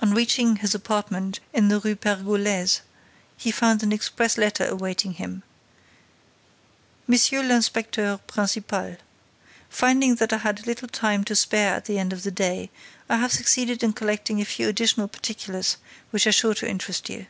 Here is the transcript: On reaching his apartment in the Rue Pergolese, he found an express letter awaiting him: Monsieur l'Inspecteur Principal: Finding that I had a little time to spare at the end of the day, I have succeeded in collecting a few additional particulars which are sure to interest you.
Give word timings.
On 0.00 0.12
reaching 0.12 0.56
his 0.56 0.74
apartment 0.74 1.38
in 1.52 1.68
the 1.68 1.78
Rue 1.78 1.94
Pergolese, 1.94 2.80
he 3.36 3.52
found 3.52 3.84
an 3.84 3.92
express 3.92 4.36
letter 4.36 4.66
awaiting 4.66 5.12
him: 5.12 5.44
Monsieur 7.06 7.44
l'Inspecteur 7.44 8.18
Principal: 8.26 8.96
Finding 9.68 10.16
that 10.16 10.32
I 10.32 10.38
had 10.38 10.58
a 10.58 10.64
little 10.66 10.88
time 10.88 11.22
to 11.26 11.36
spare 11.36 11.74
at 11.76 11.84
the 11.84 12.00
end 12.00 12.12
of 12.12 12.24
the 12.24 12.32
day, 12.32 12.72
I 13.08 13.18
have 13.18 13.32
succeeded 13.32 13.84
in 13.84 13.92
collecting 13.92 14.40
a 14.40 14.44
few 14.44 14.66
additional 14.68 15.06
particulars 15.06 15.76
which 16.10 16.26
are 16.26 16.32
sure 16.32 16.54
to 16.54 16.68
interest 16.68 17.08
you. 17.08 17.28